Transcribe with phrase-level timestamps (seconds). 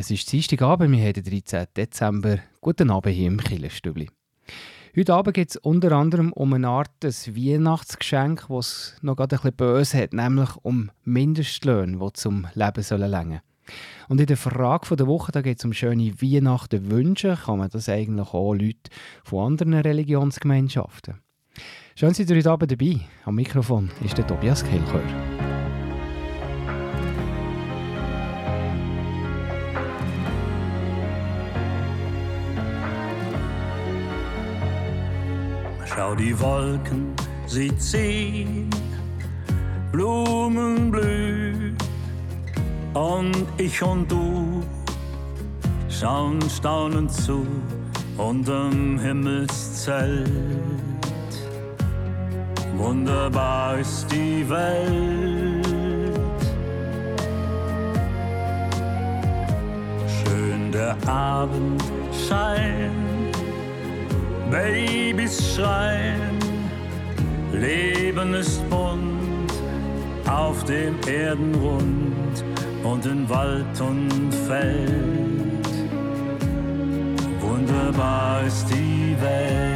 [0.00, 1.66] Es ist Dienstagabend, wir haben den 13.
[1.76, 2.38] Dezember.
[2.60, 4.08] Guten Abend hier im Killerstübli.
[4.96, 9.40] Heute Abend geht es unter anderem um eine Art des Weihnachtsgeschenk, es noch gerade ein
[9.40, 13.42] bisschen böse hat, nämlich um Mindestlöhne, die zum Leben sollen länger.
[14.08, 17.34] Und in der Frage der Woche geht es um schöne Weihnachten wünschen.
[17.34, 18.92] Kann man das eigentlich auch Leute
[19.24, 21.14] von anderen Religionsgemeinschaften?
[21.96, 23.00] Schön, dass ihr heute Abend dabei.
[23.24, 25.02] Am Mikrofon ist der Tobias Kehlchör.
[35.98, 37.12] Schau die Wolken,
[37.44, 38.70] sie ziehen,
[39.90, 41.76] Blumen blühen
[42.94, 44.62] und ich und du
[45.88, 47.44] schauen staunend zu
[48.16, 50.28] unterm Himmelszelt.
[52.76, 55.66] Wunderbar ist die Welt.
[60.06, 63.07] Schön der Abend scheint
[64.50, 66.38] Babys schreien,
[67.52, 69.52] Leben ist bunt
[70.26, 72.44] auf dem Erdenrund
[72.82, 75.68] und in Wald und Feld.
[77.40, 79.68] Wunderbar ist die Welt.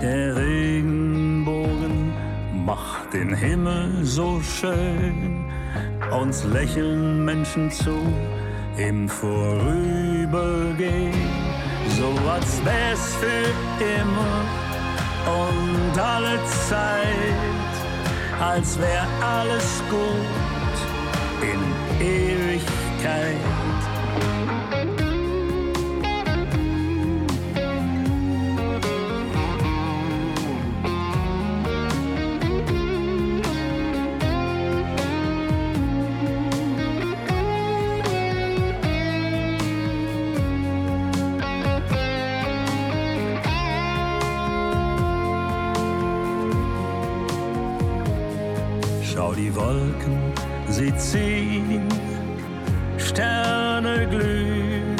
[0.00, 2.14] Der Regenbogen
[2.64, 5.44] macht den Himmel so schön,
[6.10, 7.92] uns lächeln Menschen zu
[8.76, 11.14] im Vorübergehen,
[11.98, 13.50] so als wär's für
[13.84, 14.44] immer
[15.26, 17.74] und alle Zeit,
[18.40, 20.76] als wär alles gut
[21.42, 21.60] in
[22.04, 23.79] Ewigkeit.
[51.10, 51.88] Ziehen,
[52.98, 54.96] Sterne glühen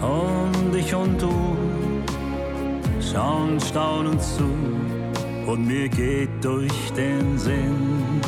[0.00, 1.56] und ich und du
[3.00, 4.48] schauen staunend zu
[5.46, 8.20] und mir geht durch den Sinn,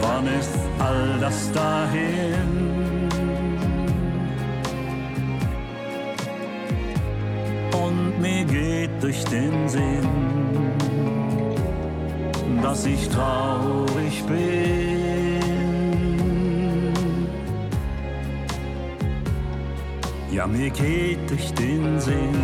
[0.00, 2.48] wann ist all das dahin?
[7.84, 10.08] Und mir geht durch den Sinn,
[12.60, 14.97] dass ich traurig bin.
[20.48, 22.34] Mir geht durch den Sinn.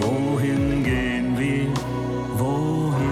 [0.00, 1.68] Wohin gehen wir?
[2.38, 3.04] Wohin?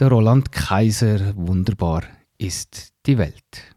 [0.00, 2.02] Der Roland Kaiser, wunderbar
[2.38, 3.74] ist die Welt.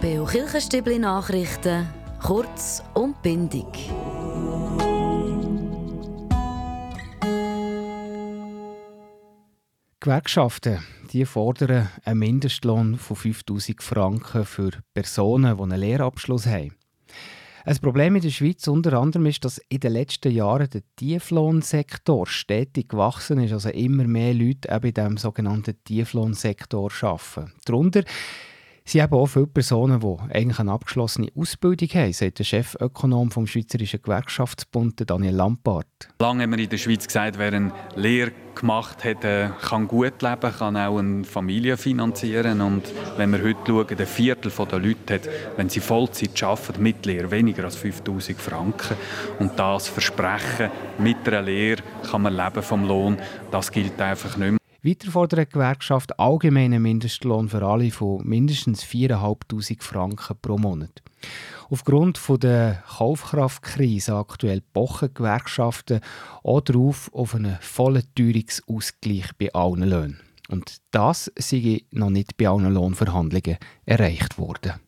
[0.00, 1.86] Beo Kirchenstübli Nachrichten,
[2.22, 3.66] kurz und bindig.
[10.04, 10.80] Gewerkschaften
[11.14, 16.74] die fordern einen Mindestlohn von 5000 Franken für Personen, die einen Lehrabschluss haben.
[17.64, 22.26] Ein Problem in der Schweiz unter anderem ist, dass in den letzten Jahren der Tieflohnsektor
[22.26, 27.54] stetig gewachsen ist, also immer mehr Leute eben in diesem sogenannten Tieflohnsektor arbeiten.
[27.64, 28.04] Darunter
[28.86, 33.46] sind eben auch viele Personen, die eigentlich eine abgeschlossene Ausbildung haben, sagt der Chefökonom vom
[33.46, 35.86] Schweizerischen Gewerkschaftsbund, Daniel Lampard.
[36.18, 40.22] Lange haben wir in der Schweiz gesagt, wer eine Lehre gemacht hat, äh, kann gut
[40.22, 42.60] leben, kann auch eine Familie finanzieren.
[42.60, 42.82] Und
[43.16, 47.30] wenn wir heute schauen, ein Viertel der Leute hat, wenn sie Vollzeit arbeiten, mit Lehre
[47.30, 48.96] weniger als 5000 Franken.
[49.38, 53.16] Und das Versprechen, mit einer Lehre kann man leben vom Lohn,
[53.50, 54.63] das gilt einfach nicht mehr.
[54.84, 61.02] Weiter fordert die Gewerkschaft allgemeinen Mindestlohn für alle von mindestens 4'500 Franken pro Monat.
[61.70, 66.00] Aufgrund der Kaufkraftkrise aktuell pochen Gewerkschaften
[66.42, 70.20] auch darauf auf einen vollen Teuerungsausgleich bei allen Löhnen.
[70.50, 73.56] Und das sei noch nicht bei allen Lohnverhandlungen
[73.86, 74.83] erreicht worden.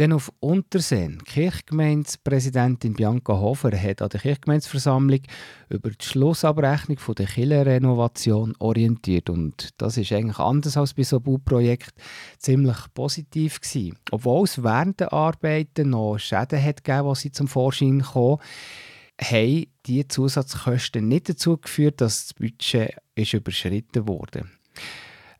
[0.00, 1.22] Dann auf Unterseen.
[1.24, 5.20] Kirchgemeindepräsidentin Bianca Hofer hat an der Kirchgemeindeversammlung
[5.68, 9.28] über die Schlussabrechnung der Kirchenrenovation orientiert.
[9.28, 11.92] Und das ist eigentlich anders als bei so einem Bauprojekt
[12.38, 13.98] ziemlich positiv gewesen.
[14.10, 18.38] Obwohl es während der Arbeiten noch Schäden hat gegeben, die zum Vorschein kamen,
[19.20, 24.46] haben diese Zusatzkosten nicht dazu geführt, dass das Budget ist überschritten wurde.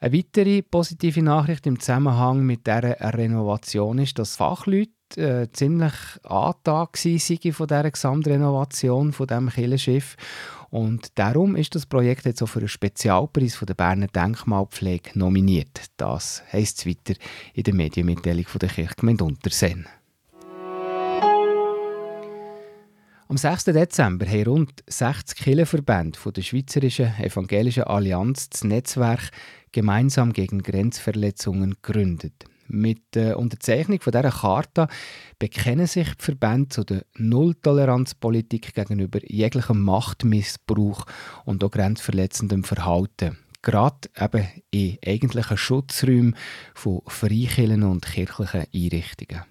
[0.03, 5.93] Eine weitere positive Nachricht im Zusammenhang mit dieser Renovation ist, dass Fachleute äh, ziemlich
[6.23, 10.17] angetan waren von dieser Gesamtrenovation von diesem Kirchenschiff.
[10.71, 15.91] Und darum ist das Projekt jetzt auch für einen Spezialpreis von der Berner Denkmalpflege nominiert.
[15.99, 17.21] Das heisst es weiter
[17.53, 19.87] in der Medienmitteilung von der Kirchgemeinde Untersen.
[23.31, 23.67] Am 6.
[23.67, 29.31] Dezember haben rund 60 Kirchenverbände der Schweizerischen Evangelischen Allianz das Netzwerk
[29.71, 32.47] Gemeinsam gegen Grenzverletzungen gegründet.
[32.67, 34.89] Mit der Unterzeichnung von dieser Charta
[35.39, 41.07] bekennen sich die Verbände zu der Nulltoleranzpolitik gegenüber jeglichem Machtmissbrauch
[41.45, 43.39] und auch grenzverletzendem Verhalten.
[43.63, 46.35] Gerade eben in eigentlichen Schutzräumen
[46.75, 49.50] von Freikirchen und kirchlichen Einrichtungen.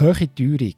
[0.00, 0.74] Hohe Teuerung,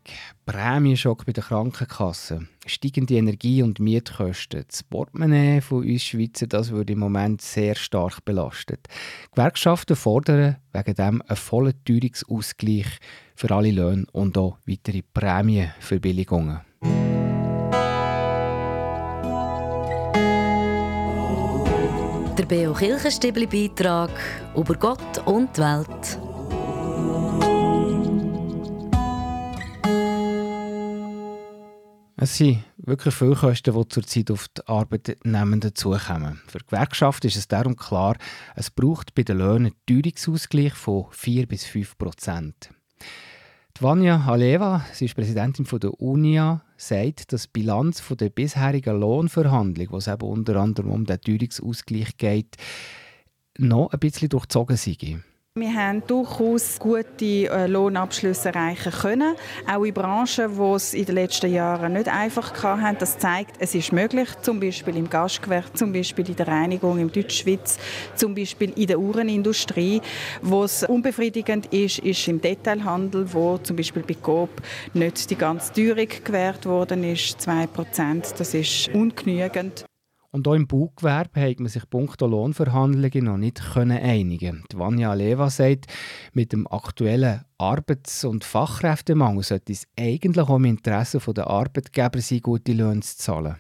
[0.47, 6.89] Prämienschock bei der Krankenkasse, steigende Energie- und Mietkosten, das Portemonnaie von uns Schweizer, das wird
[6.89, 8.89] im Moment sehr stark belastet.
[9.33, 12.87] Gewerkschaften fordern wegen dem einen vollen Teuerungsausgleich
[13.37, 16.61] für alle Löhne und auch weitere Prämienverbilligungen.
[22.39, 24.13] Der Beo Kirchenstibli Beitrag
[24.57, 26.30] über Gott und die Welt.
[32.23, 36.39] Es sind wirklich viele Kosten, die zurzeit auf die Arbeitnehmenden zukommen.
[36.49, 38.15] Für die Gewerkschaft ist es darum klar,
[38.55, 42.75] es braucht bei den Löhnen einen Teuerungsausgleich von 4 bis 5 Prozent.
[43.81, 49.97] Vanya Aleva, sie ist Präsidentin der UNIA, sagt, dass die Bilanz der bisherigen Lohnverhandlung, wo
[49.97, 52.59] es eben unter anderem um den Teuerungsausgleich geht,
[53.57, 55.23] noch ein bisschen durchzogen sei.
[55.59, 59.35] Wir haben durchaus gute äh, Lohnabschlüsse erreichen können,
[59.69, 62.97] auch in Branchen, die es in den letzten Jahren nicht einfach hatten.
[63.01, 67.11] Das zeigt, es ist möglich, zum Beispiel im Gastgewerbe, zum Beispiel in der Reinigung im
[67.11, 67.81] Deutschschwitz,
[68.15, 70.01] zum Beispiel in der Uhrenindustrie.
[70.41, 74.51] Wo es unbefriedigend ist, ist im Detailhandel, wo zum Beispiel bei Coop
[74.95, 78.39] nicht die ganze Teuerung gewährt worden ist, 2%.
[78.39, 79.85] Das ist ungenügend.
[80.33, 85.51] Und auch im Baugewerbe hat man sich punkto Lohnverhandlungen noch nicht einigen Die Vanya Leva
[85.51, 85.87] sagt,
[86.33, 92.41] mit dem aktuellen Arbeits- und Fachkräftemangel sollte es eigentlich auch im Interesse der Arbeitgeber sein,
[92.41, 93.57] gute Löhne zu zahlen.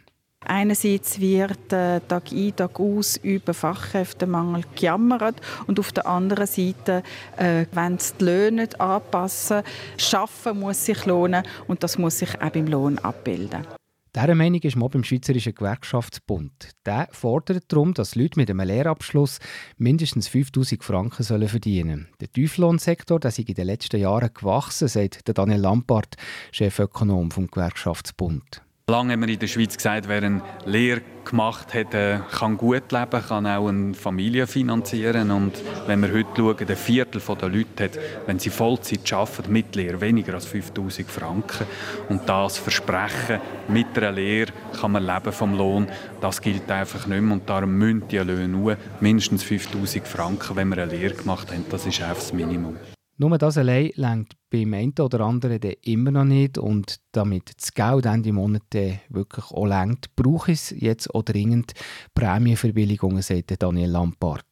[0.46, 7.02] Einerseits wird äh, Tag ein, Tag aus über Fachkräftemangel gejammert und auf der anderen Seite,
[7.36, 9.62] äh, wenn es die Löhne nicht anpassen,
[9.98, 13.66] schaffen muss sich lohnen und das muss sich auch im Lohn abbilden.
[14.14, 16.70] Dieser Meinung ist man beim Schweizerischen Gewerkschaftsbund.
[16.84, 19.38] Der fordert darum, dass Leute mit einem Lehrabschluss
[19.78, 22.08] mindestens 5000 Franken sollen verdienen sollen.
[22.20, 26.16] Der Tieflohnsektor der ist in den letzten Jahren gewachsen, sagt Daniel Lampard,
[26.50, 28.62] Chefökonom vom Gewerkschaftsbund.
[28.90, 32.90] Lange haben wir in der Schweiz gesagt, wer eine Lehre gemacht hat, äh, kann gut
[32.90, 35.30] leben, kann auch eine Familie finanzieren.
[35.30, 35.52] Und
[35.86, 37.92] wenn wir heute schauen, der Viertel der Leute hat,
[38.26, 41.68] wenn sie Vollzeit arbeiten, mit Lehre weniger als 5000 Franken.
[42.08, 45.86] Und das Versprechen, mit einer Lehre kann man leben vom Lohn,
[46.20, 47.32] das gilt einfach nicht mehr.
[47.32, 51.64] Und darum müssen die Löhne nur mindestens 5000 Franken, wenn wir eine Lehre gemacht haben.
[51.70, 52.76] Das ist einfach das Minimum.
[53.20, 56.56] Nur das allein längt beim einen oder anderen immer noch nicht.
[56.56, 58.62] Und damit das Geld Ende Monat
[59.10, 61.74] wirklich auch längt, brauche ich jetzt auch dringend
[62.14, 64.46] Prämienverbilligungen, sagt Daniel Lampard.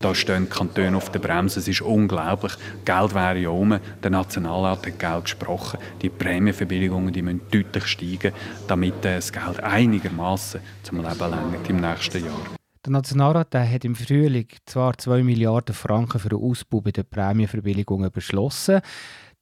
[0.00, 1.60] Da stehen die Kantone auf der Bremse.
[1.60, 2.54] Es ist unglaublich.
[2.84, 3.78] Geld wäre ja um.
[4.02, 5.78] Der Nationalrat hat Geld gesprochen.
[6.02, 8.32] Die Prämienverbilligungen die müssen deutlich steigen,
[8.66, 12.61] damit das Geld einigermaßen zum Leben lenkt im nächsten Jahr.
[12.84, 17.04] Der Nationalrat der hat im Frühling zwar 2 Milliarden Franken für den Ausbau bei den
[17.08, 18.80] Prämienverbilligungen beschlossen.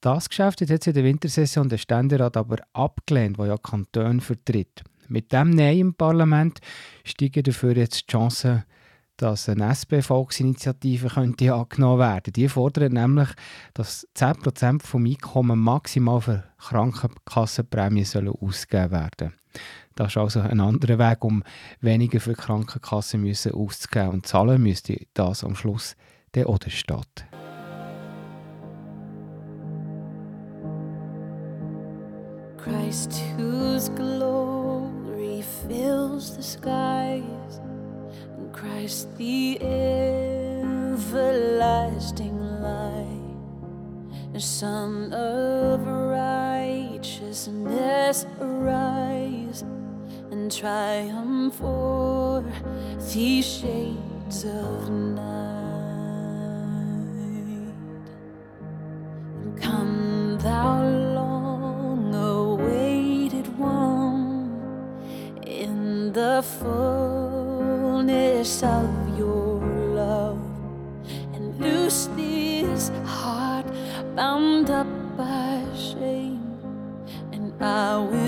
[0.03, 4.83] Das Geschäft hat jetzt in der Wintersession der Ständerat aber abgelehnt, der ja Kanton vertritt.
[5.09, 6.61] Mit dem Nein im Parlament
[7.03, 8.65] steigen dafür jetzt die Chancen,
[9.17, 12.33] dass eine SP-Volksinitiative angenommen werden könnte.
[12.33, 13.29] Die fordern nämlich,
[13.73, 19.33] dass 10% vom Einkommen maximal für Krankenkassenprämien ausgegeben werden sollen.
[20.01, 21.45] Das ist also ein anderer Weg, um
[21.83, 24.09] weniger für die Krankenkasse müssen auszugeben.
[24.09, 25.95] Und zahlen müsste das am Schluss
[26.35, 27.27] der oder Stadt.
[32.57, 37.61] Christ, whose glory fills the skies,
[38.39, 39.61] and Christ, the
[40.81, 43.05] everlasting light,
[44.33, 49.63] the Son of righteousness, arise
[50.51, 52.43] and triumph o'er
[53.13, 55.25] these shades of night.
[59.61, 60.83] Come, thou
[61.15, 64.51] long awaited one,
[65.47, 68.11] in the fullness
[68.65, 69.61] of your
[69.95, 70.43] love,
[71.35, 73.67] and loose this heart
[74.17, 76.43] bound up by shame,
[77.33, 78.20] and I will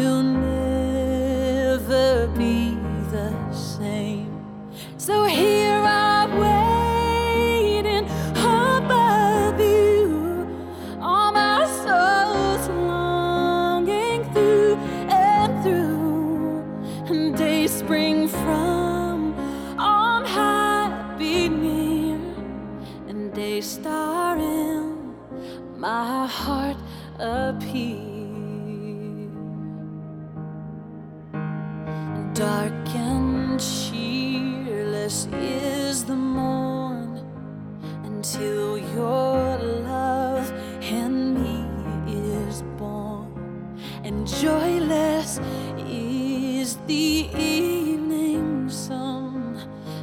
[44.12, 45.40] and joyless
[45.88, 49.57] is the evening sun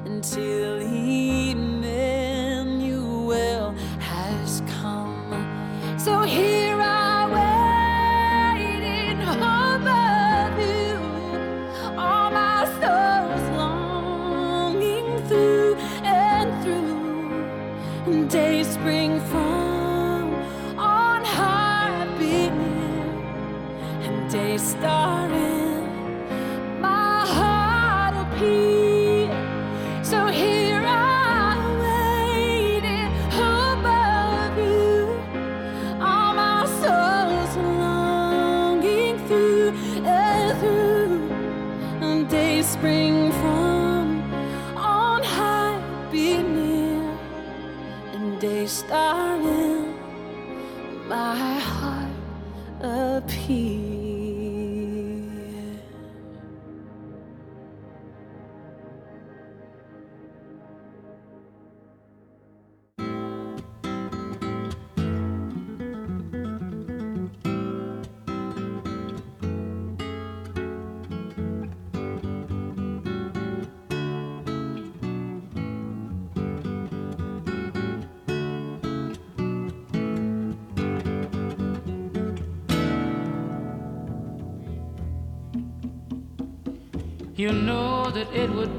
[0.05, 0.81] until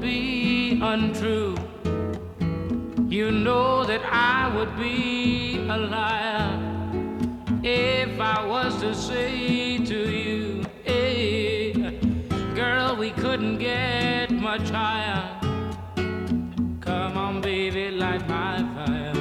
[0.01, 1.55] be untrue.
[3.07, 6.57] You know that I would be a liar
[7.63, 11.73] if I was to say to you, hey,
[12.55, 15.39] girl, we couldn't get much higher.
[16.79, 19.13] Come on, baby, light my fire.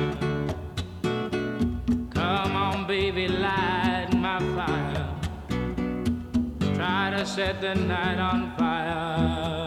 [2.11, 5.09] Come on, baby, light my fire.
[6.75, 9.60] Try to set the night on fire.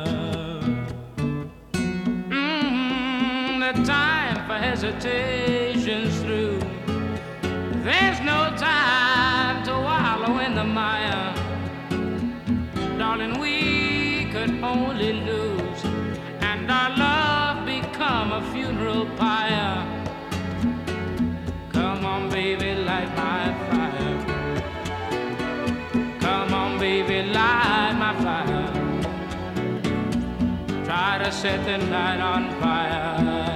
[4.63, 6.57] hesitation's through.
[7.87, 11.35] There's no time to wallow in the mire.
[12.97, 13.57] Darling, we
[14.33, 15.81] could only lose,
[16.49, 19.83] and our love become a funeral pyre.
[21.73, 24.15] Come on, baby, light my fire.
[26.25, 28.69] Come on, baby, light my fire.
[30.85, 33.52] Try to set the night on fire.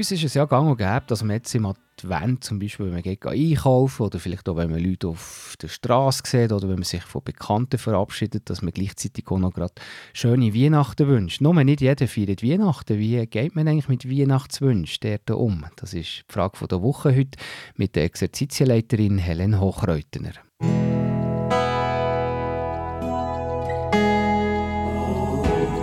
[0.00, 2.94] uns ist es ja gang und gäbe, dass man jetzt im Advent zum Beispiel, wenn
[2.94, 6.76] man geht einkaufen oder vielleicht auch, wenn man Leute auf der Straße sieht oder wenn
[6.76, 9.74] man sich von Bekannten verabschiedet, dass man gleichzeitig auch noch gerade
[10.14, 11.42] schöne Weihnachten wünscht.
[11.42, 12.98] Nur nicht jeder feiert Weihnachten.
[12.98, 15.66] Wie geht man eigentlich mit Weihnachtswünschen dort um?
[15.76, 17.38] Das ist die Frage der Woche heute
[17.76, 20.32] mit der Exerzitienleiterin Helen Hochreutner.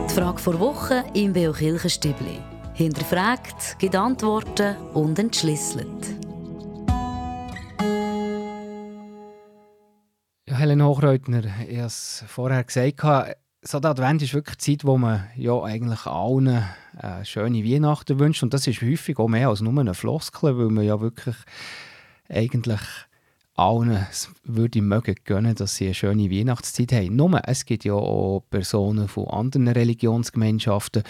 [0.10, 2.57] Die Frage vor Woche im Beo Kirchenstübli.
[2.78, 5.88] Hinterfragt, gibt Antworten und entschlüsselt.
[10.48, 14.86] Ja, Helen Hochreutner, ich habe es vorher gesagt, so der Advent ist wirklich die Zeit,
[14.86, 16.66] wo man ja eigentlich allen
[17.02, 18.44] äh, schöne Weihnachten wünscht.
[18.44, 21.36] Und das ist häufig auch mehr als nur eine Floskel, weil man ja wirklich
[22.30, 22.82] eigentlich
[23.58, 24.06] allen
[24.44, 27.16] würde mögen gönnen, dass sie eine schöne Weihnachtszeit haben.
[27.16, 31.04] Nur, es gibt ja auch Personen von anderen Religionsgemeinschaften,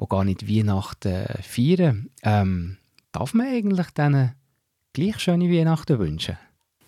[0.00, 2.10] die gar nicht Weihnachten feiern.
[2.22, 2.76] Ähm,
[3.12, 4.32] darf man eigentlich denen
[4.92, 6.38] gleich schöne Weihnachten wünschen?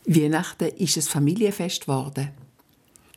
[0.06, 2.30] Weihnachten ist ein Familienfest geworden.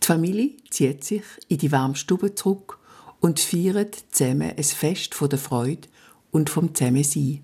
[0.01, 2.79] Die Familie zieht sich in die warme Stube zurück
[3.19, 5.87] und feiert zusammen ein Fest von der Freude
[6.31, 7.41] und vom Zusammensein.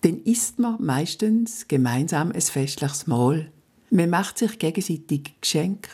[0.00, 3.52] Dann isst man meistens gemeinsam ein festliches Mahl.
[3.90, 5.90] Man macht sich gegenseitig Geschenke,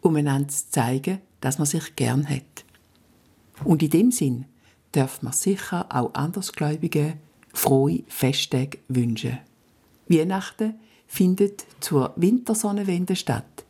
[0.00, 2.64] um einander zu zeigen, dass man sich gern hat.
[3.64, 4.46] Und in dem Sinn
[4.92, 7.14] darf man sicher auch Andersgläubigen
[7.52, 9.38] frohe Festtage wünschen.
[10.08, 10.74] Weihnachten
[11.06, 13.64] findet zur Wintersonnenwende statt.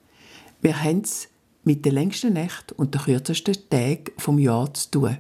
[0.60, 1.28] Wir haben es
[1.64, 5.18] mit den längsten Nächten und den kürzesten Tagen vom Jahr zu tun.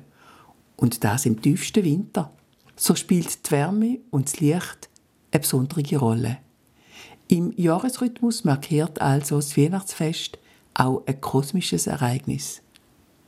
[0.76, 2.32] Und das im tiefsten Winter.
[2.76, 4.88] So spielt die Wärme und das Licht
[5.30, 6.38] eine besondere Rolle.
[7.28, 10.38] Im Jahresrhythmus markiert also das Weihnachtsfest
[10.74, 12.62] auch ein kosmisches Ereignis.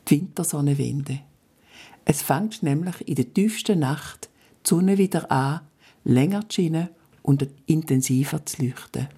[0.09, 1.20] Die Wintersonnenwende.
[2.04, 4.28] Es fängt nämlich in der tiefsten Nacht
[4.64, 5.61] die Sonne wieder an,
[6.04, 6.88] länger zu scheinen
[7.22, 9.09] und intensiver zu leuchten.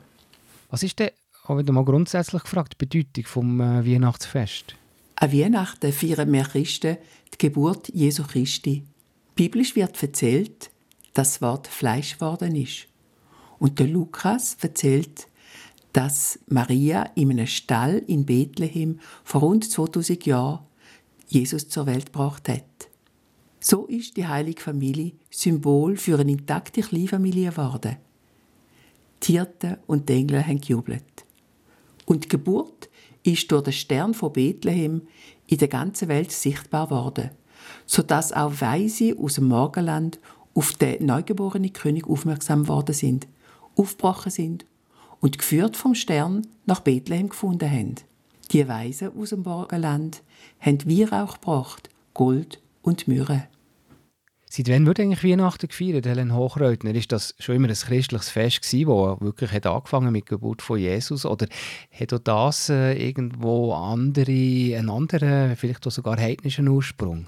[0.71, 1.11] Was ist denn,
[1.45, 4.75] auch wieder mal grundsätzlich gefragt, die Bedeutung vom äh, Weihnachtsfest?
[5.17, 6.97] An Weihnachten feiern wir Christen
[7.35, 8.85] die Geburt Jesu Christi.
[9.35, 10.71] Biblisch wird erzählt,
[11.13, 12.88] dass das Wort Fleisch geworden ist.
[13.59, 15.29] Und der Lukas erzählt,
[15.93, 20.61] dass Maria in einem Stall in Bethlehem vor rund 2000 Jahren
[21.27, 22.65] Jesus zur Welt gebracht hat.
[23.61, 27.97] So ist die heilige Familie Symbol für eine intakte Kleinfamilie geworden.
[29.25, 29.41] Die
[29.87, 31.25] und Engel haben gejubelt.
[32.07, 32.89] Und die Geburt
[33.25, 35.03] ist durch den Stern von Bethlehem
[35.47, 37.31] in der ganzen Welt sichtbar geworden,
[37.85, 40.21] sodass auch Weise aus dem Morgenland
[40.55, 43.27] auf den neugeborenen König aufmerksam geworden sind,
[43.79, 44.67] aufgebrochen sind
[45.21, 47.95] und geführt vom Stern nach Bethlehem gefunden haben.
[48.51, 50.23] Die Weisen aus dem Morgenland
[50.61, 53.49] haben Weihrauch gebracht, Gold und Myrrhe.
[54.51, 56.95] Seit wann wird eigentlich Weihnachten gefeiert, Helen Hochreutner?
[56.95, 60.63] Ist das schon immer ein christliches Fest gewesen, das wirklich hat angefangen mit der Geburt
[60.63, 61.27] von Jesus?
[61.27, 61.47] Oder
[61.93, 67.27] hat auch das äh, irgendwo andere, einen anderen, vielleicht auch sogar heidnischen Ursprung?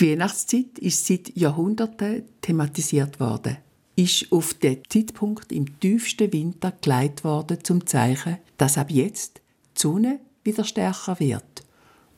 [0.00, 3.58] Die Weihnachtszeit ist seit Jahrhunderten thematisiert worden.
[3.96, 9.40] Ist auf den Zeitpunkt im tiefsten Winter geleitet worden zum Zeichen, dass ab jetzt
[9.76, 11.64] die Sonne wieder stärker wird.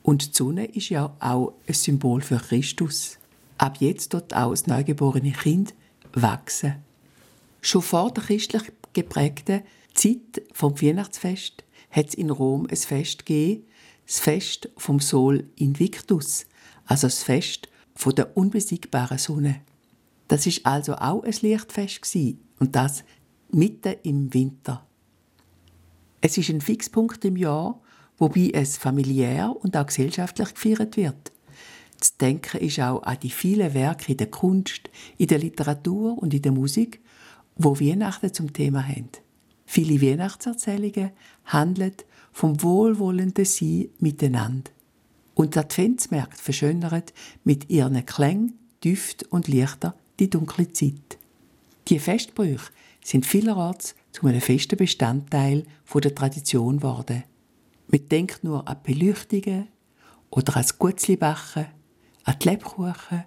[0.01, 3.17] Und die Sonne ist ja auch ein Symbol für Christus
[3.63, 5.73] ab jetzt dort auch das neugeborene Kind
[6.13, 6.75] wachsen.
[7.61, 9.61] Schon vor der christlich geprägten
[9.93, 13.65] Zeit vom Weihnachtsfest hat es in Rom ein Fest gegeben,
[14.05, 16.45] das Fest vom Sol Invictus,
[16.85, 19.61] also das Fest von der unbesiegbaren Sonne.
[20.33, 22.17] Das ist also auch ein Lichtfest
[22.57, 23.03] und das
[23.51, 24.83] mitten im Winter.
[26.21, 27.79] Es ist ein Fixpunkt im Jahr,
[28.17, 31.31] wobei es familiär und auch gesellschaftlich gefeiert wird.
[31.99, 36.33] Zu denken ist auch an die vielen Werke in der Kunst, in der Literatur und
[36.33, 36.99] in der Musik,
[37.55, 39.11] wo Weihnachten zum Thema haben.
[39.67, 41.11] Viele Weihnachtserzählungen
[41.45, 41.93] handeln
[42.31, 44.71] vom wohlwollenden Sein miteinander.
[45.35, 47.03] Und die Adventsmärkte verschönern
[47.43, 49.93] mit ihren Klängen, Düften und Lichtern
[50.23, 51.17] die dunkle Zeit.
[51.89, 52.71] Die Festbrüche
[53.03, 57.23] sind vielerorts zu einem festen Bestandteil der Tradition geworden.
[57.87, 59.67] Man denkt nur an Beleuchtungen
[60.29, 61.65] oder an das Gutzlibachen
[62.23, 63.25] an die Lebkuchen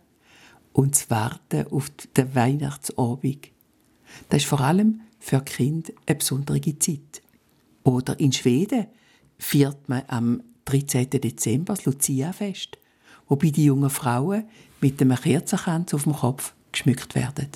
[0.72, 3.48] und das Warten auf den Weihnachtsabend.
[4.30, 7.22] Das ist vor allem für Kinder eine besondere Zeit.
[7.84, 8.86] Oder in Schweden
[9.38, 11.10] feiert man am 13.
[11.10, 12.78] Dezember das Lucia-Fest,
[13.28, 14.48] wobei die jungen Frauen
[14.80, 17.48] mit einem Kerzenkranz auf dem Kopf geschmückt werden.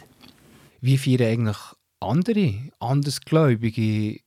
[0.80, 1.59] Wie feiern eigentlich
[2.00, 4.20] andere, andersgläubige,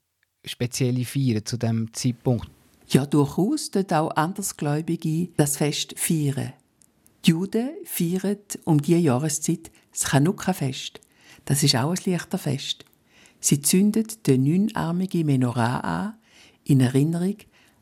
[0.45, 2.47] spezielle Feiern zu diesem Zeitpunkt?
[2.87, 6.53] Ja, durchaus dort auch Andersgläubige das Fest feiern.
[7.25, 10.99] Die Juden feiern um diese Jahreszeit das Chanukka-Fest.
[11.45, 12.85] Das ist auch ein Lichterfest.
[13.39, 16.13] Sie zündet den neunarmigen Menorah an,
[16.65, 17.37] in Erinnerung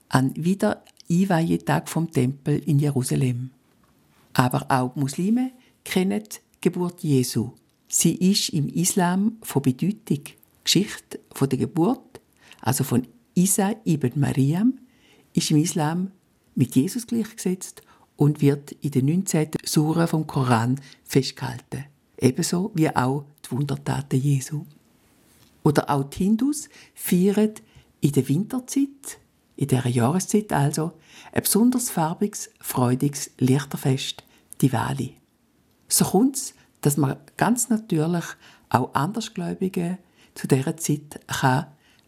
[0.09, 3.51] an den Wiedereinweihetag vom Tempel in Jerusalem.
[4.33, 5.51] Aber auch die Muslime
[5.83, 6.23] kennen
[6.61, 7.53] Geburt Jesu.
[7.87, 10.19] Sie ist im Islam von Bedeutung.
[10.63, 12.21] Geschichte von der Geburt,
[12.61, 14.77] also von Isa ibn Mariam,
[15.33, 16.11] ist im Islam
[16.53, 17.81] mit Jesus gleichgesetzt
[18.15, 19.49] und wird in den 19.
[19.65, 21.85] Sure vom Koran festgehalten.
[22.19, 24.65] Ebenso wie auch die Wundertaten Jesu.
[25.63, 27.55] Oder auch die Hindus feiern
[28.01, 29.17] in der Winterzeit,
[29.55, 30.91] in dieser Jahreszeit also,
[31.31, 34.23] ein besonders farbiges, freudiges Lichterfest,
[34.61, 35.20] Diwali.
[35.91, 38.23] So kommt es, dass man ganz natürlich
[38.69, 39.97] auch Andersgläubigen
[40.35, 41.65] zu dieser Zeit kann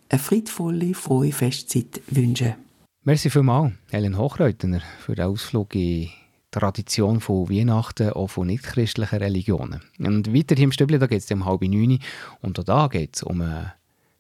[0.10, 2.64] eine friedvolle, frohe Festzeit wünschen kann.
[3.04, 6.12] Merci vielmals, Helen Hochreutner, für den Ausflug in die
[6.52, 9.82] Tradition von Weihnachten, auch von nichtchristlichen Religionen.
[10.00, 12.00] Und weiter hier im Stübli, da geht es um halb neun
[12.42, 13.72] und auch da geht es um den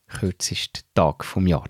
[0.07, 1.69] kürzesten Tag vom Jahr.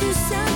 [0.00, 0.47] to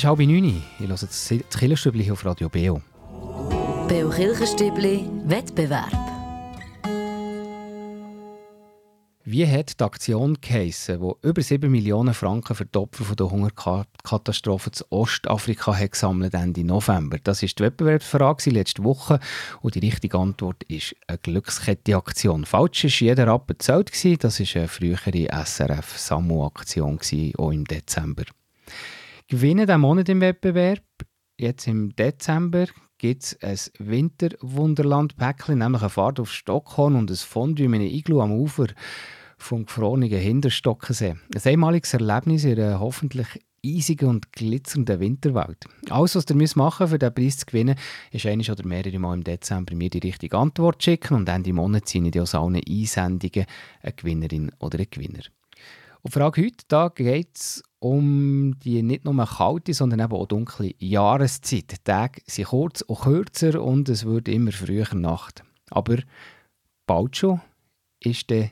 [0.00, 0.62] ist halb neun.
[0.78, 2.80] Ich höre das Killerstübli hier auf Radio Beo.
[3.86, 5.92] Beo Kirchenstübli Wettbewerb.
[9.24, 13.30] Wie hat die Aktion geheissen, die über 7 Millionen Franken für die Opfer von der
[13.30, 17.18] Hungerkatastrophe zu Ostafrika hat gesammelt Ende November?
[17.22, 19.20] Das war die Wettbewerbsfrage letzte Woche
[19.60, 22.46] und die richtige Antwort ist eine Glückskette-Aktion.
[22.46, 23.90] Falsch war jeder Rappen gezählt.
[24.24, 26.98] Das war eine frühere SRF-Samu-Aktion,
[27.36, 28.24] auch im Dezember.
[29.30, 30.82] Gewinnen diesen Monat im Wettbewerb.
[31.38, 32.66] Jetzt im Dezember
[32.98, 38.20] gibt es ein Winterwunderland-Päckchen, nämlich eine Fahrt auf Stockholm und ein Fondue mit einem Iglu
[38.20, 38.66] am Ufer
[39.38, 41.14] vom gefrorenen Hinterstockensee.
[41.32, 43.28] Ein einmaliges Erlebnis in einer hoffentlich
[43.64, 45.64] eisigen und glitzernden Winterwelt.
[45.90, 47.76] Alles, was ihr machen müsst, um diesen Preis zu gewinnen,
[48.10, 51.88] ist einmal oder mehrere Mal im Dezember mir die richtige Antwort schicken und Ende Monat
[51.88, 53.46] sind ich aus allen Einsendungen
[53.80, 55.22] eine Gewinnerin oder ein Gewinner.
[56.02, 60.72] Und die Frage heute geht es um die nicht nur kalte, sondern eben auch dunkle
[60.78, 61.72] Jahreszeit.
[61.72, 65.42] Die Tage sind kurz und kürzer und es wird immer früher Nacht.
[65.70, 65.98] Aber
[66.86, 67.40] bald schon
[68.02, 68.50] ist die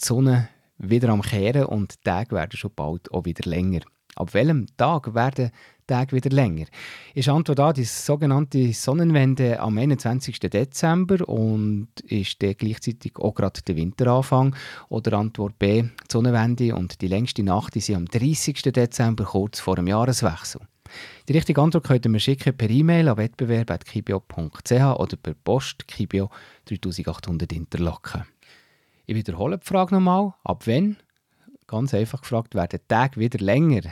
[0.00, 3.80] Sonne wieder am Kehren und die Tage werden schon bald auch wieder länger.
[4.16, 5.50] Ab welchem Tag werden
[5.88, 6.66] Tage wieder länger?
[7.14, 10.38] Ist Antwort A die sogenannte Sonnenwende am 21.
[10.38, 14.54] Dezember und ist der gleichzeitig auch gerade der Winteranfang?
[14.88, 18.62] Oder Antwort B die Sonnenwende und die längste Nacht ist am 30.
[18.62, 20.60] Dezember, kurz vor dem Jahreswechsel?
[21.28, 26.30] Die richtige Antwort könnt ihr mir schicken per E-Mail an wettbewerb.kibio.ch oder per Post Kibio
[26.66, 28.24] 3800 Interlaken.
[29.06, 30.34] Ich wiederhole die Frage nochmal.
[30.44, 30.98] Ab wann?
[31.66, 33.82] Ganz einfach gefragt, werden die Tage wieder länger?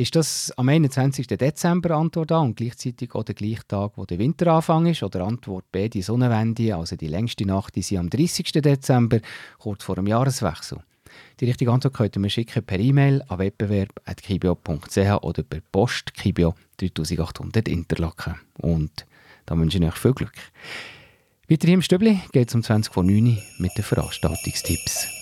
[0.00, 1.26] Ist das am 21.
[1.26, 5.02] Dezember Antwort A und gleichzeitig auch der gleiche Tag, wo der Winteranfang ist?
[5.02, 8.50] Oder Antwort B, die Sonnenwende, also die längste Nacht, die sie am 30.
[8.50, 9.20] Dezember,
[9.58, 10.78] kurz vor dem Jahreswechsel?
[11.38, 16.54] Die richtige Antwort könnt ihr mir schicken per E-Mail an wettbewerb.kibio.ch oder per Post Kibio
[16.78, 18.36] 3800 Interlaken.
[18.56, 19.04] Und
[19.44, 20.32] da wünsche ich euch viel Glück.
[21.46, 25.19] Weiter hier im Stübli geht es um 20 vor 9 Uhr mit den Veranstaltungstipps.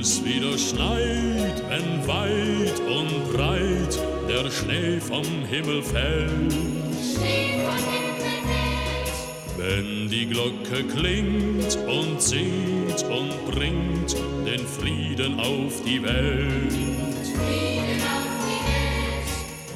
[0.00, 6.54] Es wieder schneit, wenn weit und breit der Schnee vom Himmel fällt.
[9.56, 14.14] Wenn die Glocke klingt und singt und bringt
[14.46, 16.74] den Frieden auf die Welt.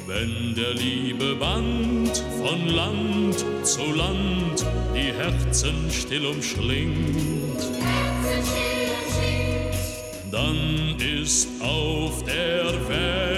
[0.07, 7.42] Wenn der liebe Band von Land zu Land die Herzen still umschlingt,
[10.43, 13.32] dann ist auf der Welt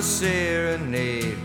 [0.00, 1.36] Longfellow serenade.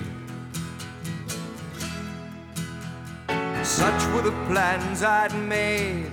[3.64, 6.12] Such were the plans I'd made.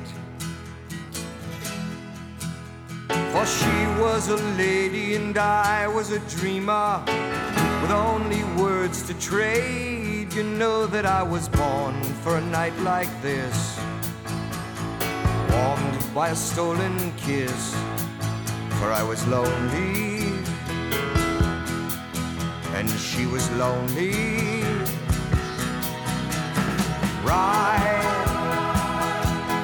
[3.32, 7.03] For she was a lady and I was a dreamer
[7.80, 10.32] with only words to trade.
[10.34, 13.78] You know that I was born for a night like this,
[15.51, 17.74] warmed by a stolen kiss.
[18.80, 20.12] For I was lonely
[22.83, 24.64] and she was lonely.
[27.22, 28.03] Ride,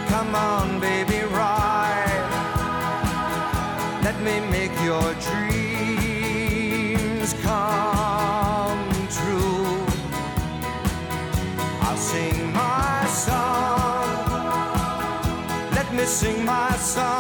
[0.09, 2.29] come on, baby, ride.
[4.05, 6.11] Let me make your dreams
[7.49, 8.89] come
[9.19, 9.67] true.
[11.87, 14.07] I'll sing my song.
[15.73, 17.18] Let me sing my song.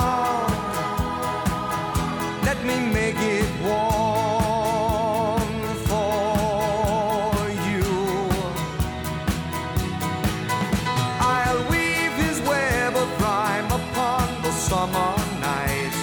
[14.68, 15.96] Summer night.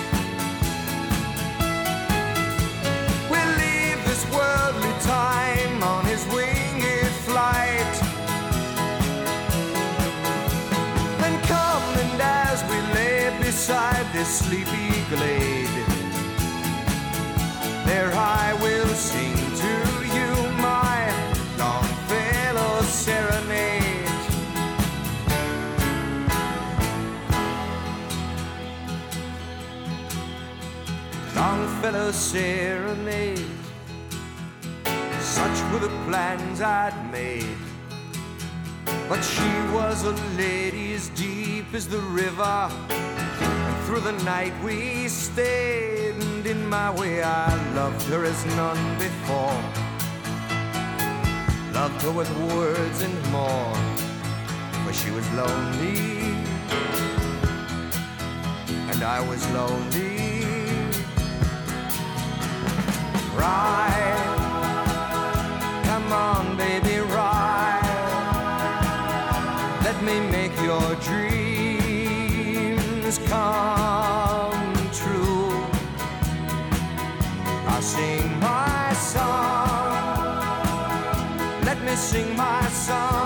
[3.30, 7.94] We'll leave this worldly time on his winged flight.
[11.22, 15.78] Then come and as we lay beside this sleepy glade,
[17.86, 18.45] there I
[31.86, 33.46] Longfellow serenade.
[35.20, 37.58] Such were the plans I'd made.
[39.08, 42.72] But she was a lady as deep as the river.
[42.90, 48.98] And through the night we stayed, and in my way I loved her as none
[48.98, 49.62] before.
[51.72, 53.76] Loved her with words and more,
[54.84, 56.34] for she was lonely,
[58.90, 60.15] and I was lonely.
[63.38, 64.28] Ride,
[65.86, 67.82] come on, baby, ride.
[69.84, 72.36] Let me make your dreams
[73.28, 75.52] come true.
[77.68, 80.40] I'll sing my song.
[81.66, 83.25] Let me sing my song.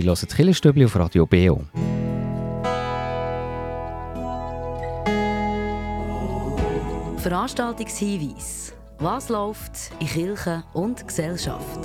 [0.00, 1.60] Ihr hört das Killerstübli auf Radio BO.
[7.18, 8.72] Veranstaltungshinweis.
[8.98, 11.80] Was läuft in Kirche und Gesellschaft?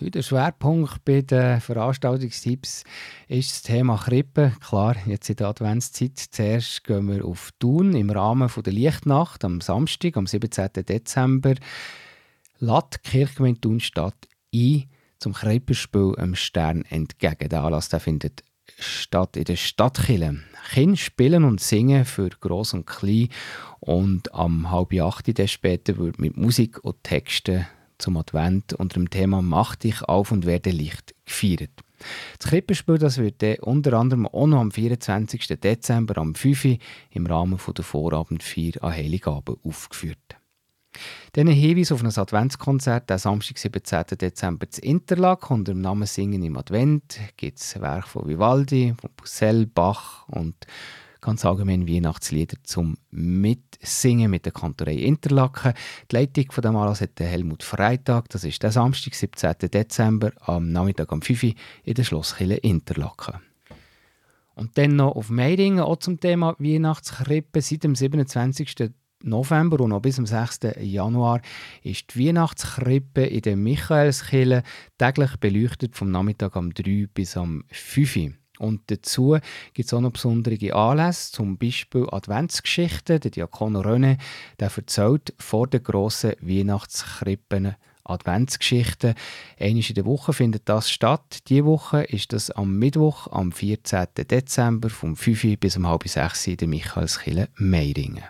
[0.00, 2.84] Der Schwerpunkt bei den Veranstaltungstipps
[3.28, 4.52] ist das Thema Krippe.
[4.66, 6.18] Klar, jetzt in der Adventszeit.
[6.30, 10.70] Zuerst gehen wir auf Thun im Rahmen der Lichtnacht am Samstag, am 17.
[10.88, 11.56] Dezember.
[12.64, 14.84] Lädt die Kirchgemeinde Thun Stadt ein
[15.18, 17.50] zum Krippenspiel am Stern entgegen.
[17.50, 18.42] Der Anlass der findet
[18.78, 20.40] statt in der Stadtkille.
[20.72, 23.28] Kinder spielen und singen für Gross und Klein
[23.80, 27.66] und am halb acht später wird mit Musik und Texten
[27.98, 31.70] zum Advent unter dem Thema «Mach dich auf und werde Licht» gefeiert.
[32.38, 35.46] Das Krippenspiel das wird unter anderem auch noch am 24.
[35.60, 36.78] Dezember am 5 Uhr
[37.10, 40.38] im Rahmen der Vorabendfeier an Heiligabend aufgeführt.
[41.32, 44.04] Dann ein Hinweis auf ein Adventskonzert, der Samstag, 17.
[44.20, 47.18] Dezember zu Interlaken unter dem Namen Singen im Advent.
[47.36, 50.66] Gibt es Werke von Vivaldi, von Poussel, Bach und
[51.24, 55.72] ganz allgemein Weihnachtslieder zum Mitsingen mit der Kantorei Interlaken.
[56.10, 58.28] Die Leitung von dem Anlass hat Helmut Freitag.
[58.28, 59.70] Das ist der Samstag, 17.
[59.72, 61.52] Dezember, am Nachmittag um 5 Uhr
[61.84, 63.40] in der Schlosskille Interlaken.
[64.54, 67.60] Und dann noch auf Meidingen, auch zum Thema Weihnachtskrippe.
[67.60, 68.92] Seit dem 27.
[69.24, 70.60] November und noch bis zum 6.
[70.80, 71.40] Januar
[71.82, 74.62] ist die Weihnachtskrippe in der Michaelskirche
[74.98, 78.32] täglich beleuchtet vom Nachmittag am 3 bis am 5 Uhr.
[78.58, 79.36] Und dazu
[79.72, 83.20] gibt es auch noch besondere Anlässe, zum Beispiel Adventsgeschichten.
[83.20, 84.18] Der Diakon René
[84.60, 89.14] der erzählt vor der grossen Weihnachtskrippen Adventsgeschichten.
[89.58, 91.48] Einmal in der Woche findet das statt.
[91.48, 94.06] Diese Woche ist das am Mittwoch, am 14.
[94.30, 98.24] Dezember, vom 5 Uhr bis um halb 6 Uhr in der Michaelskirche Meiringen.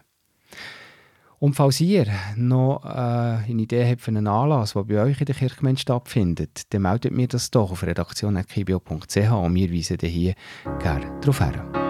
[1.45, 5.27] Und falls ihr noch äh, eine Idee habt für einen Anlass, der bei euch in
[5.27, 10.35] der Kirchgemeinde stattfindet, dann meldet mir das doch auf redaktion.kibio.ch und wir weisen hier
[10.79, 11.84] gerne darauf hin.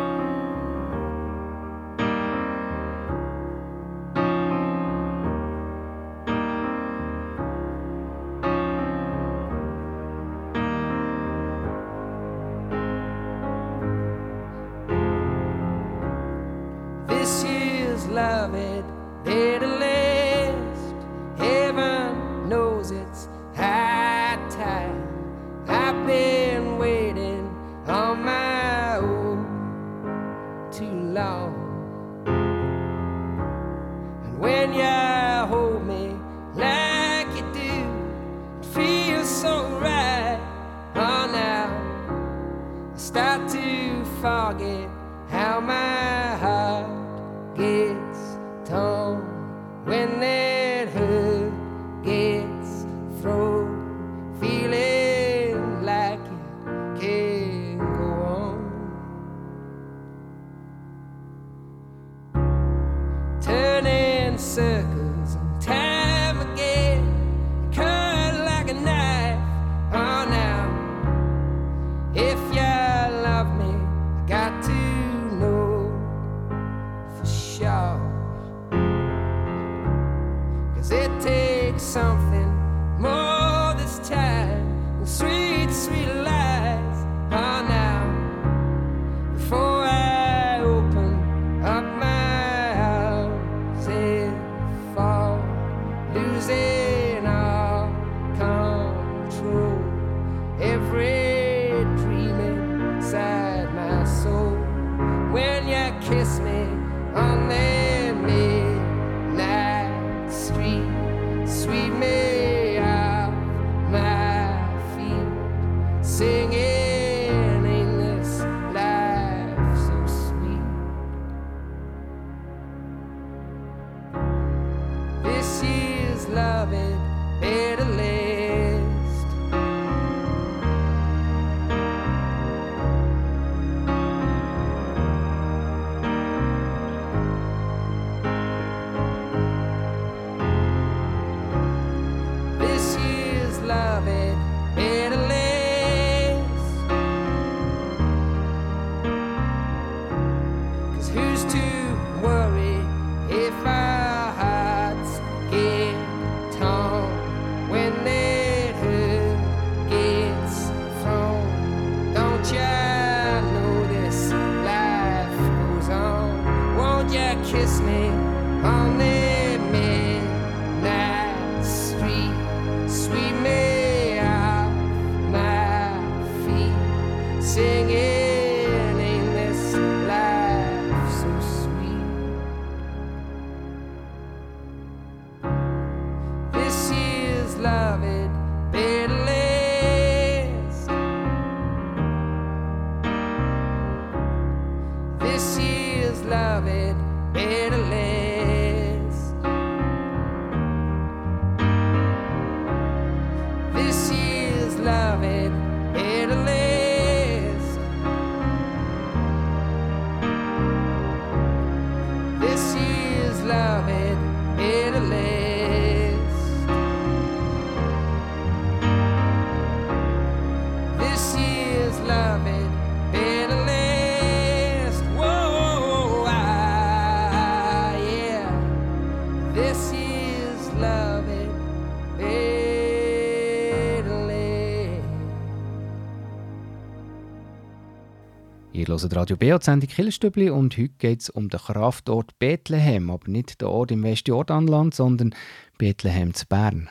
[238.75, 243.09] Ihr hört Radio B, die Sendung Killerstübli und heute geht es um den Kraftort Bethlehem,
[243.09, 245.33] aber nicht der Ort im Westjordanland, sondern
[245.79, 246.91] Bethlehem zu Bern.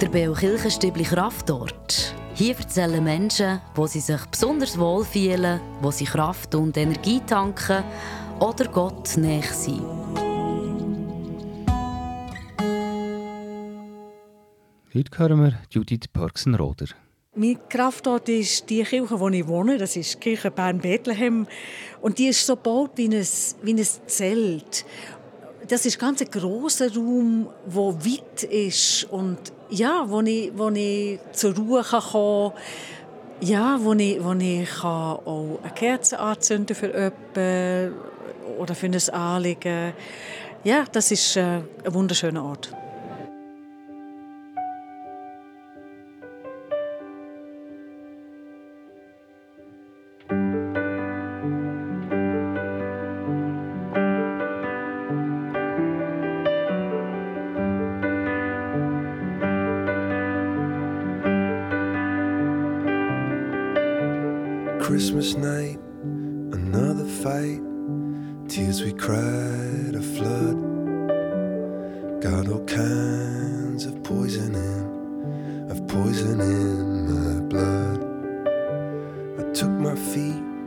[0.00, 2.14] Der Beo Kirchenstübli Kraftort.
[2.32, 7.84] Hier erzählen Menschen, wo sie sich besonders wohl fühlen, wo sie Kraft und Energie tanken
[8.40, 10.01] oder Gott näher sind.
[14.94, 16.88] Heute hören wir Judith Pörksen-Roder.
[17.34, 19.78] Mein Kraftort ist die Kirche, wo ich wohne.
[19.78, 21.46] Das ist die Kirche Bern-Bethlehem.
[22.02, 23.26] Und die ist so gebaut wie ein,
[23.62, 24.84] wie ein Zelt.
[25.66, 29.38] Das ist ganz ein grosser Raum, der weit ist und
[29.70, 32.52] ja, wo ich, wo ich zur Ruhe kann kommen
[33.40, 34.90] Ja, wo ich, wo ich kann
[35.24, 37.94] auch eine Kerze anzünden für jemanden
[38.58, 39.94] oder für ein Anliegen.
[40.64, 42.74] Ja, das ist äh, ein wunderschöner Ort.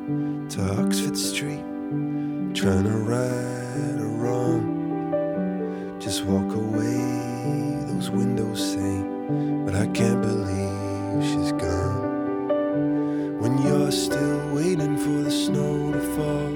[0.06, 1.64] To Oxford Street,
[2.54, 5.98] trying to right a wrong.
[6.00, 9.04] Just walk away, those windows say,
[9.66, 13.40] but I can't believe she's gone.
[13.40, 16.54] When you're still waiting for the snow to fall,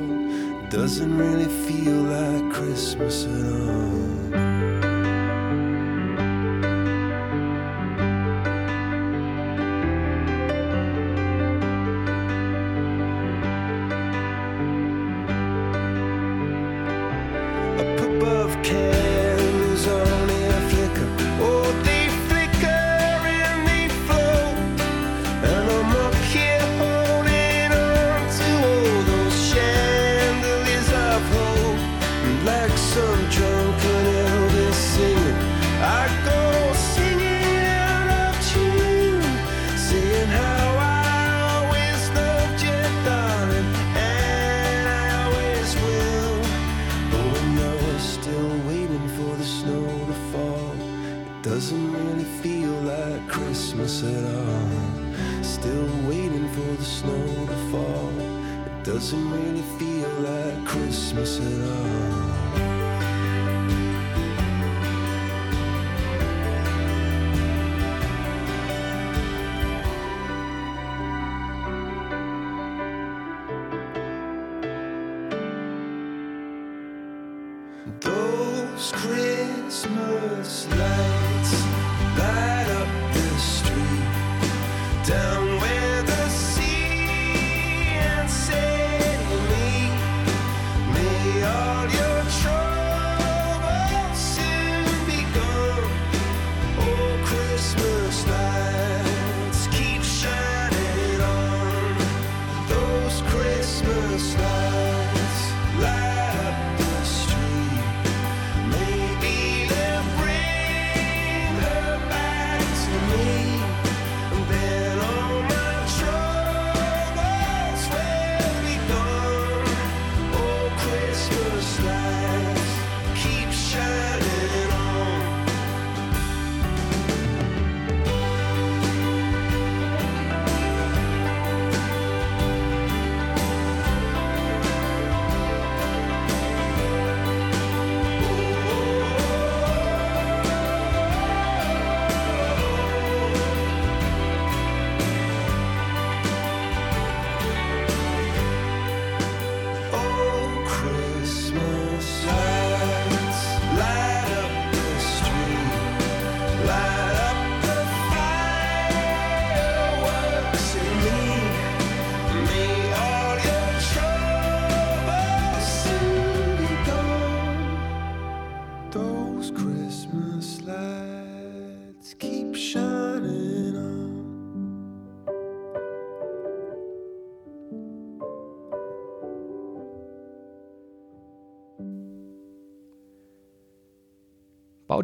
[0.63, 4.18] it doesn't really feel like Christmas at all.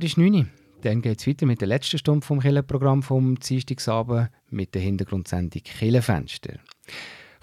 [0.05, 0.45] Ist 9 Uhr.
[0.81, 5.63] Dann geht es weiter mit der letzten Stunde vom Killenprogramm vom Dienstagsabend mit der Hintergrundsendung
[5.63, 6.59] Killenfenster.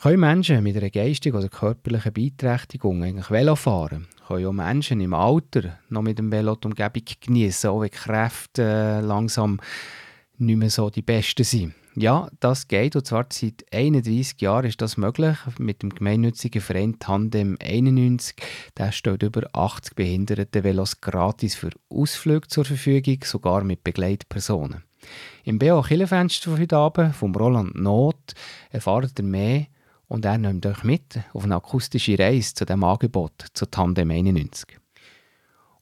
[0.00, 4.06] Können Menschen mit einer geistigen oder körperlichen Beeinträchtigung eigentlich Velo fahren?
[4.28, 7.96] Können auch Menschen im Alter noch mit dem Velo die Umgebung genießen, auch wenn die
[7.96, 9.60] Kräfte äh, langsam
[10.38, 11.74] nicht mehr so die besten sind?
[11.94, 16.98] Ja, das geht und zwar seit 31 Jahren ist das möglich mit dem gemeinnützigen Verein
[16.98, 18.34] Tandem 91.
[18.78, 24.84] Der stellt über 80 behinderte Velos gratis für Ausflüge zur Verfügung, sogar mit Begleitpersonen.
[25.44, 28.32] Im BO Killenfenster von heute Abend vom Roland Not
[28.70, 29.66] erfahrt ihr mehr
[30.08, 34.78] und er nimmt euch mit auf eine akustische Reise zu dem Angebot zu Tandem 91.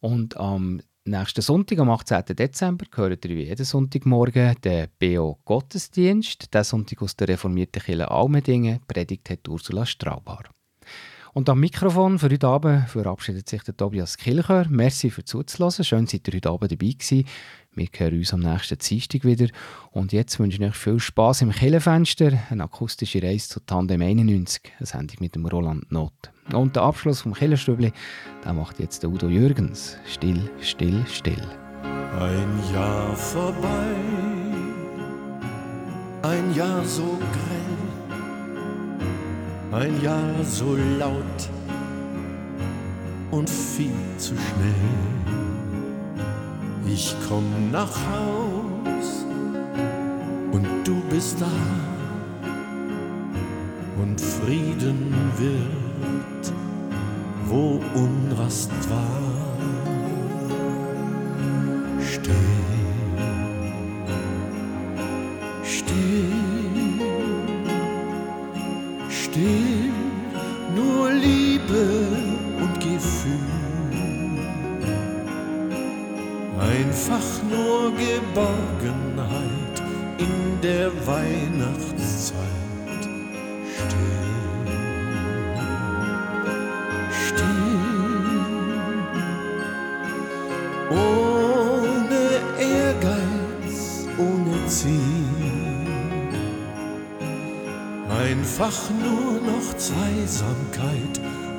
[0.00, 2.36] Und am Nächsten Sonntag, am 18.
[2.36, 6.53] Dezember, gehört ihr wie jeden Sonntagmorgen den BO Gottesdienst.
[6.53, 8.80] Der Sonntag aus der reformierten Kirche Almendingen.
[8.86, 10.44] Predigt hat Ursula Straubar.
[11.32, 14.66] Und am Mikrofon für heute Abend verabschiedet sich der Tobias Kilcher.
[14.68, 15.86] Merci für zuzulassen.
[15.86, 17.24] Schön, seid ihr heute Abend dabei gewesen.
[17.72, 19.46] Wir hören uns am nächsten Dienstag wieder.
[19.92, 22.32] Und jetzt wünsche ich euch viel Spass im Killenfenster.
[22.50, 24.72] Eine akustische Reise zu Tandem 91.
[24.78, 26.12] Eine Sendung mit dem Roland Not.
[26.52, 27.92] Und der Abschluss vom Killenstübli,
[28.44, 29.96] den macht jetzt der Udo Jürgens.
[30.04, 31.46] Still, still, still.
[32.18, 33.94] Ein Jahr vorbei,
[36.22, 37.18] ein Jahr so
[39.70, 41.48] grell, ein Jahr so laut
[43.30, 45.19] und viel zu schnell.
[46.87, 49.24] Ich komm nach Haus
[50.53, 51.47] und du bist da
[54.03, 56.53] und Frieden wird,
[57.47, 59.30] wo Unrast war.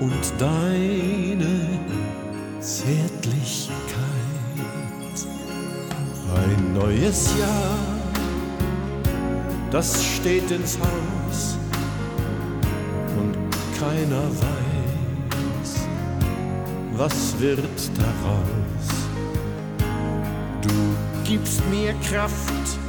[0.02, 1.68] Und deine
[2.60, 3.72] Zärtlichkeit.
[6.36, 7.78] Ein neues Jahr,
[9.70, 11.58] das steht ins Haus
[13.20, 13.36] und
[13.80, 15.88] keiner weiß,
[16.94, 17.60] was wird
[17.96, 18.88] daraus.
[20.62, 22.80] Du gibst mir Kraft,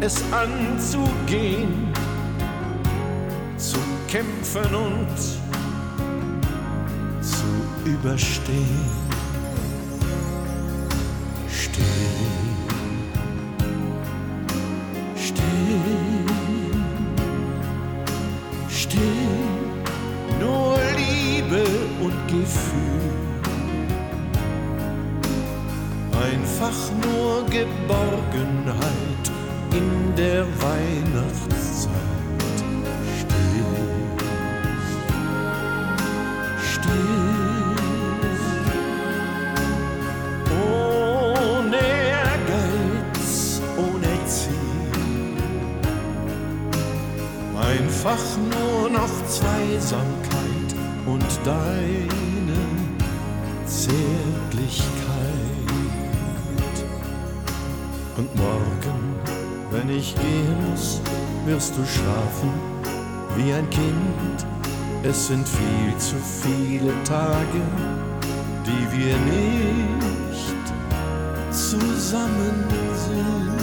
[0.00, 1.92] es anzugehen,
[3.56, 3.78] zu
[4.08, 5.39] kämpfen und
[8.02, 9.09] überstehen.
[49.40, 50.74] Zweisamkeit
[51.06, 52.60] und deine
[53.64, 54.86] Zärtlichkeit.
[58.18, 59.14] Und morgen,
[59.70, 61.00] wenn ich gehen muss,
[61.46, 62.52] wirst du schlafen
[63.36, 64.46] wie ein Kind.
[65.02, 67.62] Es sind viel zu viele Tage,
[68.66, 70.64] die wir nicht
[71.50, 72.66] zusammen
[73.08, 73.59] sind.